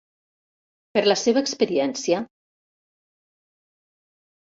Per 0.97 1.03
la 1.09 1.17
seva 1.25 1.45
experiència... 1.45 2.25